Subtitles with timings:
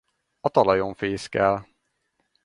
[0.39, 1.67] A talajon fészkel.